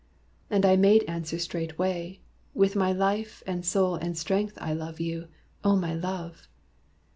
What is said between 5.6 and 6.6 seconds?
O my love!'